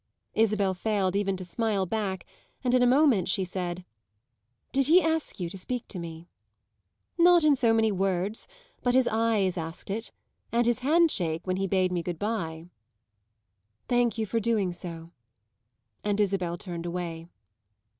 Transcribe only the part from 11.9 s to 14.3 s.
me good bye." "Thank you